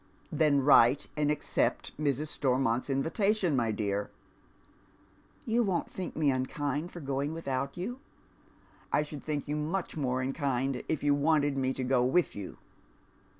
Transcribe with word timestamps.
"Then 0.31 0.63
wxite 0.63 1.09
and 1.15 1.29
accept 1.29 1.95
Mrs. 1.99 2.29
Stormont's 2.29 2.89
invitation, 2.89 3.55
my 3.55 3.71
dear."" 3.71 4.09
You 5.45 5.61
won't 5.61 5.91
think 5.91 6.15
me 6.15 6.31
unkind 6.31 6.91
for 6.91 6.99
going 6.99 7.33
without 7.33 7.77
you?"" 7.77 7.99
I 8.91 9.03
should 9.03 9.23
tliink 9.23 9.47
you 9.47 9.55
much 9.57 9.95
more 9.95 10.19
unkind 10.23 10.81
if 10.89 11.03
you 11.03 11.13
wanted 11.13 11.55
me 11.55 11.71
to 11.73 11.83
go 11.83 12.03
with 12.03 12.35
you." 12.35 12.57